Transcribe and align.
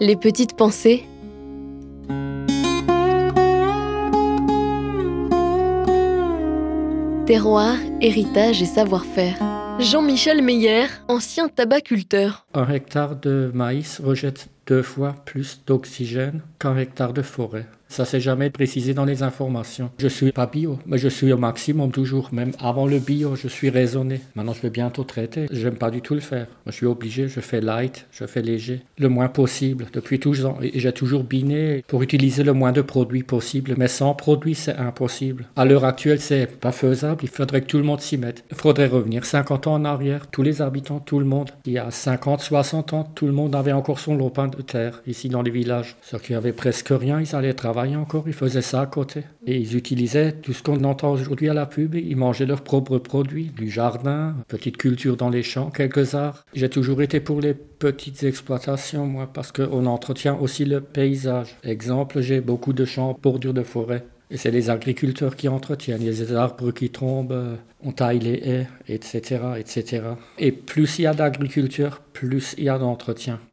Les 0.00 0.16
petites 0.16 0.56
pensées. 0.56 1.04
Terroir, 7.26 7.76
héritage 8.00 8.60
et 8.60 8.66
savoir-faire. 8.66 9.36
Jean-Michel 9.78 10.42
Meyer, 10.42 10.86
ancien 11.08 11.48
tabaculteur. 11.48 12.46
Un 12.54 12.68
hectare 12.70 13.16
de 13.16 13.50
maïs 13.54 14.00
rejette 14.04 14.48
deux 14.66 14.82
fois 14.82 15.14
plus 15.24 15.60
d'oxygène 15.66 16.40
qu'un 16.58 16.76
hectare 16.76 17.12
de 17.12 17.22
forêt. 17.22 17.66
Ça 17.94 18.04
s'est 18.04 18.18
jamais 18.18 18.50
précisé 18.50 18.92
dans 18.92 19.04
les 19.04 19.22
informations. 19.22 19.88
Je 19.98 20.08
suis 20.08 20.32
pas 20.32 20.46
bio, 20.46 20.80
mais 20.84 20.98
je 20.98 21.06
suis 21.06 21.32
au 21.32 21.38
maximum 21.38 21.92
toujours. 21.92 22.30
Même 22.32 22.50
avant 22.58 22.86
le 22.86 22.98
bio, 22.98 23.36
je 23.36 23.46
suis 23.46 23.70
raisonné. 23.70 24.20
Maintenant, 24.34 24.52
je 24.52 24.62
vais 24.62 24.70
bientôt 24.70 25.04
traiter. 25.04 25.46
J'aime 25.52 25.76
pas 25.76 25.92
du 25.92 26.00
tout 26.00 26.14
le 26.14 26.20
faire. 26.20 26.48
Je 26.66 26.72
suis 26.72 26.86
obligé, 26.86 27.28
je 27.28 27.38
fais 27.38 27.60
light, 27.60 28.06
je 28.10 28.26
fais 28.26 28.42
léger. 28.42 28.82
Le 28.98 29.08
moins 29.08 29.28
possible, 29.28 29.86
depuis 29.92 30.18
toujours. 30.18 30.58
J'ai 30.74 30.92
toujours 30.92 31.22
biné 31.22 31.84
pour 31.86 32.02
utiliser 32.02 32.42
le 32.42 32.52
moins 32.52 32.72
de 32.72 32.80
produits 32.80 33.22
possible. 33.22 33.74
Mais 33.76 33.86
sans 33.86 34.14
produits, 34.14 34.56
c'est 34.56 34.76
impossible. 34.76 35.46
À 35.54 35.64
l'heure 35.64 35.84
actuelle, 35.84 36.20
c'est 36.20 36.46
pas 36.46 36.72
faisable. 36.72 37.20
Il 37.22 37.28
faudrait 37.28 37.60
que 37.60 37.66
tout 37.66 37.78
le 37.78 37.84
monde 37.84 38.00
s'y 38.00 38.16
mette. 38.16 38.42
Il 38.50 38.56
faudrait 38.56 38.88
revenir 38.88 39.24
50 39.24 39.68
ans 39.68 39.74
en 39.74 39.84
arrière. 39.84 40.26
Tous 40.26 40.42
les 40.42 40.62
habitants, 40.62 40.98
tout 40.98 41.20
le 41.20 41.26
monde. 41.26 41.50
Il 41.64 41.74
y 41.74 41.78
a 41.78 41.92
50, 41.92 42.40
60 42.40 42.92
ans, 42.92 43.08
tout 43.14 43.26
le 43.26 43.32
monde 43.32 43.54
avait 43.54 43.70
encore 43.70 44.00
son 44.00 44.16
lopin 44.16 44.50
de 44.54 44.62
terre 44.62 45.02
ici 45.06 45.28
dans 45.28 45.42
les 45.42 45.50
villages. 45.50 45.96
Ceux 46.02 46.18
qui 46.18 46.34
avaient 46.34 46.52
presque 46.52 46.88
rien, 46.90 47.20
ils 47.20 47.34
allaient 47.34 47.54
travailler 47.54 47.96
encore, 47.96 48.24
ils 48.26 48.34
faisaient 48.34 48.62
ça 48.62 48.80
à 48.80 48.86
côté. 48.86 49.22
Et 49.46 49.56
ils 49.56 49.76
utilisaient 49.76 50.32
tout 50.32 50.52
ce 50.52 50.62
qu'on 50.62 50.82
entend 50.84 51.12
aujourd'hui 51.12 51.48
à 51.48 51.54
la 51.54 51.66
pub, 51.66 51.94
ils 51.94 52.16
mangeaient 52.16 52.46
leurs 52.46 52.62
propres 52.62 52.98
produits, 52.98 53.50
du 53.56 53.70
jardin, 53.70 54.36
petite 54.48 54.76
culture 54.76 55.16
dans 55.16 55.30
les 55.30 55.42
champs, 55.42 55.70
quelques 55.70 56.14
arts. 56.14 56.44
J'ai 56.54 56.68
toujours 56.68 57.02
été 57.02 57.20
pour 57.20 57.40
les 57.40 57.54
petites 57.54 58.22
exploitations, 58.22 59.06
moi, 59.06 59.28
parce 59.32 59.52
qu'on 59.52 59.86
entretient 59.86 60.36
aussi 60.36 60.64
le 60.64 60.80
paysage. 60.80 61.56
Exemple, 61.62 62.20
j'ai 62.20 62.40
beaucoup 62.40 62.72
de 62.72 62.84
champs 62.84 63.18
bordure 63.22 63.54
de 63.54 63.62
forêt. 63.62 64.04
Et 64.30 64.36
c'est 64.36 64.50
les 64.50 64.70
agriculteurs 64.70 65.36
qui 65.36 65.48
entretiennent. 65.48 66.02
Il 66.02 66.06
y 66.06 66.22
a 66.22 66.24
des 66.24 66.34
arbres 66.34 66.72
qui 66.72 66.90
tombent, 66.90 67.58
on 67.84 67.92
taille 67.92 68.18
les 68.18 68.40
haies, 68.48 68.66
etc., 68.88 69.40
etc. 69.58 70.02
Et 70.38 70.50
plus 70.50 70.98
il 70.98 71.02
y 71.02 71.06
a 71.06 71.14
d'agriculture, 71.14 72.00
plus 72.12 72.54
il 72.58 72.64
y 72.64 72.68
a 72.68 72.78
d'entretien. 72.78 73.38